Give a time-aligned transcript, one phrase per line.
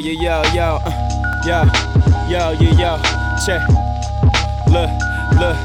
[0.00, 0.90] Yo, yo, yo, yo, uh,
[1.46, 1.64] yo,
[2.28, 2.98] yo, yo, yo,
[3.44, 3.62] check.
[4.68, 4.90] Look,
[5.38, 5.56] look,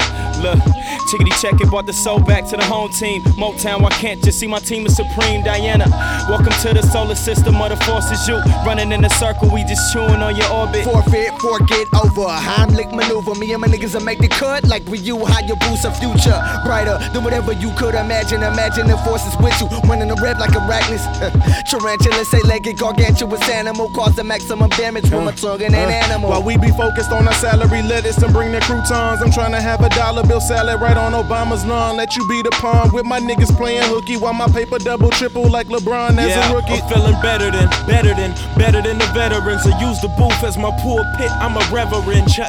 [0.42, 0.71] look.
[1.12, 3.20] Chickity check it, brought the soul back to the home team.
[3.36, 5.44] Motown, why can't just see my team is supreme.
[5.44, 5.84] Diana,
[6.26, 8.26] welcome to the solar system of the forces.
[8.26, 10.84] You running in a circle, we just chewing on your orbit.
[10.84, 12.32] Forfeit, forget over.
[12.32, 13.34] Heimlich maneuver.
[13.34, 15.22] Me and my niggas will make the cut like we you.
[15.26, 18.42] How you boost a future brighter than whatever you could imagine.
[18.42, 19.68] Imagine the forces with you.
[19.84, 21.04] Running the red like arachnids.
[21.68, 23.90] Tarantula, say legged, gargantuous animal.
[23.90, 26.30] Cause the maximum damage with my tongue and an uh, animal.
[26.30, 29.20] While we be focused on our salary, lettuce and bring the croutons.
[29.20, 31.96] I'm trying to have a dollar bill salad right on Obama's lawn.
[31.96, 35.50] Let you be the pawn with my niggas playing hooky while my paper double triple
[35.50, 36.74] like LeBron as yeah, a rookie.
[36.74, 39.66] I'm feeling better than, better than, better than the veterans.
[39.66, 41.30] I use the booth as my pulpit.
[41.42, 42.30] I'm a reverend.
[42.30, 42.46] Church.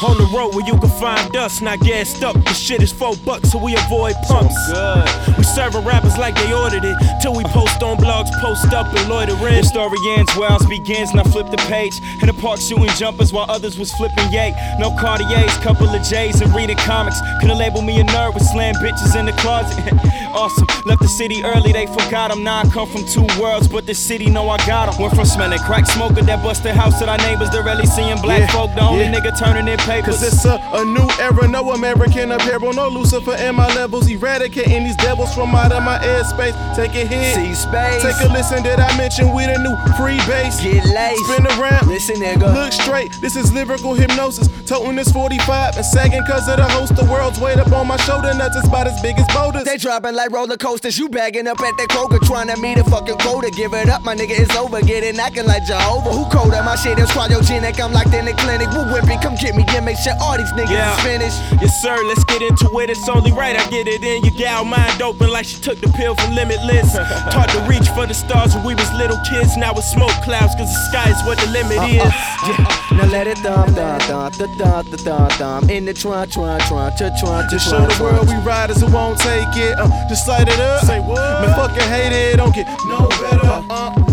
[0.00, 2.36] On the road where you can find us, not gassed up.
[2.44, 4.54] The shit is four bucks, so we avoid pumps.
[4.70, 5.08] good.
[5.36, 6.96] We serving rappers like they ordered it.
[7.20, 9.56] Till we post on blogs, post up and loiter in.
[9.58, 11.98] The story ends where ours begins, and I flip the page.
[12.22, 14.54] In the park shooting jumpers while others was flipping yay.
[14.78, 17.18] No Cartiers, couple of J's and reading comics.
[17.40, 19.82] Couldn't label me a nerd with slam bitches in the closet.
[20.32, 20.66] awesome.
[20.86, 22.44] Left the city early, they forgot him.
[22.44, 25.02] Now I come from two worlds, but the city know I got him.
[25.02, 27.50] Went from smelling crack smoker that busted house to our neighbors.
[27.50, 28.70] They're really seeing black Yeah, folk.
[28.76, 29.14] The only yeah.
[29.18, 29.87] nigga turning in papers.
[29.88, 34.84] Cause it's a, a new era, no American apparel, no Lucifer in my levels, eradicating
[34.84, 36.52] these devils from out of my airspace.
[36.76, 38.02] Take a hit, See space.
[38.02, 38.62] take a listen.
[38.62, 40.60] Did I mention we the new free base?
[40.60, 41.24] Get laced.
[41.24, 42.52] Spin around, Listen, nigga.
[42.52, 44.48] Look straight, this is lyrical hypnosis.
[44.68, 46.94] Toting this 45 and sagging cause of the host.
[46.94, 49.64] The world's weight up on my shoulder, nuts is about as big as boulders.
[49.64, 50.98] They dropping like roller coasters.
[50.98, 53.50] You bagging up at that Kroger, trying to meet a fucking quota.
[53.50, 54.82] Give it up, my nigga, it's over.
[54.82, 56.10] Get it knocking like Jehovah.
[56.12, 56.62] Who colder?
[56.62, 57.80] My shit is cryogenic.
[57.80, 58.68] I'm locked in the clinic.
[58.72, 60.92] Woo whipping, come get me and make sure all these niggas Yeah.
[60.94, 61.38] is finished.
[61.62, 62.90] Yes, sir, let's get into it.
[62.90, 64.24] It's only right I get it in.
[64.24, 66.92] Your gal mind open like she took the pill from Limitless.
[67.32, 69.56] Taught to reach for the stars when we was little kids.
[69.56, 72.02] Now it's smoke clouds, cause the sky is what the limit is.
[72.02, 72.98] Yeah.
[72.98, 75.70] Now let it thump, thump, thump, thump, thump, thump, thump.
[75.70, 79.18] In the trunk, trunk, trunk, trunk, trunk, Just show the world we riders who won't
[79.18, 79.78] take it.
[79.78, 80.84] Uh, just light it up.
[80.84, 81.20] Say what?
[81.42, 82.36] Man, fucking hate it.
[82.38, 83.46] Don't get no better.
[83.70, 84.07] Uh, no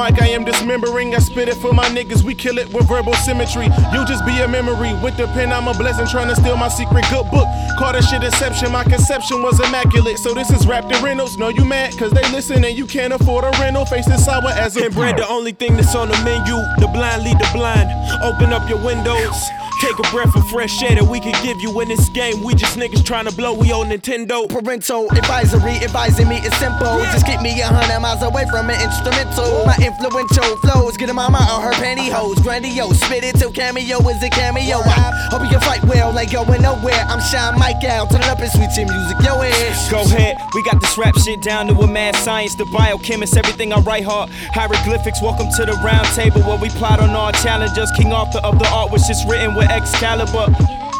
[0.00, 1.14] mic I am dismembering.
[1.14, 2.22] I spit it for my niggas.
[2.22, 3.66] We kill it with verbal symmetry.
[3.92, 4.94] You just be a memory.
[5.04, 6.06] With the pen, I'm a blessing.
[6.06, 7.46] Trying to steal my secret good book.
[7.78, 8.72] Call that shit exception.
[8.72, 10.18] My conception was immaculate.
[10.18, 11.36] So this is rap the rentals.
[11.36, 11.96] No, you mad?
[11.98, 13.84] Cause they listen and you can't afford a rental.
[13.84, 16.56] Facing sour as a And bread, the only thing that's on the menu.
[16.80, 17.90] The blind lead the blind.
[18.22, 19.36] Open up your windows.
[19.80, 22.44] Take a breath of fresh air that we can give you in this game.
[22.44, 23.54] We just niggas trying to blow.
[23.54, 24.46] We on Nintendo.
[24.46, 27.00] Parental advisory advising me is simple.
[27.08, 29.64] Just keep me a hundred miles away from an instrumental.
[29.64, 32.42] My influential flows get a mama on her pantyhose.
[32.42, 34.84] Grandiose, spit it till cameo is a cameo.
[34.84, 37.00] I hope you can fight well, like going nowhere.
[37.08, 39.90] I'm Shine Mike out, turn it up and switch your music, yo ass.
[39.90, 42.54] Go ahead, we got this rap shit down to a mad science.
[42.54, 44.28] The biochemist, everything I write hard.
[44.52, 47.90] Hieroglyphics, welcome to the round table where we plot on our challenges.
[47.96, 50.46] King Arthur of the art, which is written with Excalibur.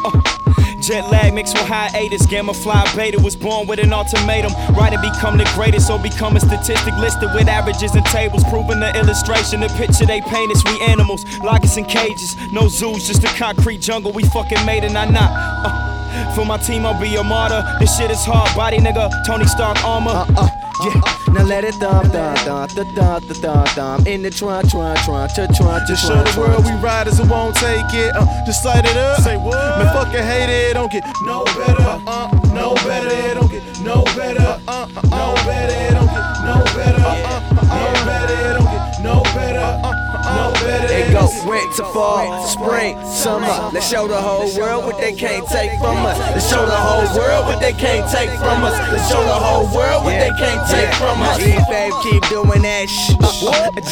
[0.05, 0.21] Uh,
[0.81, 2.25] Jet lag mixed with hiatus.
[2.25, 4.51] Gamma fly beta was born with an ultimatum.
[4.75, 8.43] Write and become the greatest, or become a statistic listed with averages and tables.
[8.45, 11.23] Proving the illustration, the picture they paint is we animals.
[11.43, 14.11] Lock us in cages, no zoos, just a concrete jungle.
[14.11, 15.29] We fucking made it, not not.
[15.31, 17.63] Uh, for my team, I'll be a martyr.
[17.79, 19.11] This shit is hard, body nigga.
[19.25, 20.25] Tony Stark armor.
[20.35, 21.33] Uh, yeah.
[21.33, 24.07] Now let it thump, thump, thump, thump, thump, thump, thump, thump.
[24.07, 27.55] In the trunk, trunk, trunk, trunk, trunk, Just show the world we riders who won't
[27.55, 28.11] take it.
[28.15, 29.21] Uh, just light it up.
[29.21, 29.55] Say what?
[29.79, 30.73] Man, fucking hate it.
[30.73, 32.01] Don't get no better.
[32.07, 33.09] Uh, no better.
[33.09, 34.61] It don't get no better.
[34.67, 35.73] Uh, uh, no better.
[35.73, 37.03] It don't get no better.
[37.03, 38.33] Uh, uh, no better.
[38.33, 39.59] It don't get no better.
[39.59, 40.10] Uh, uh, no better.
[40.63, 43.47] It go winter, fall, spring, summer.
[43.73, 46.17] Let's show the whole world what they can't take from us.
[46.19, 48.73] Let's show the whole world what they can't take from us.
[48.91, 51.39] Let's show the whole world what they can't take from us.
[51.39, 53.13] E babe, keep doing that shh.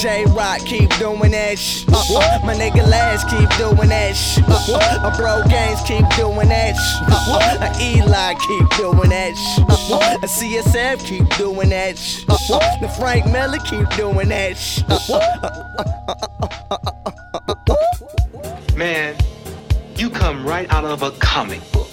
[0.01, 1.87] J Rock, keep doing that shh.
[1.87, 4.37] My nigga Lash, keep doing that shh.
[4.39, 7.01] A bro Games, keep doing that shh.
[7.61, 9.59] A Eli, keep doing that shh.
[10.21, 12.23] A CSF, keep doing that shh.
[12.25, 14.83] The Frank Miller, keep doing that shh.
[18.75, 19.15] Man,
[19.95, 21.88] you come right out of a comic book.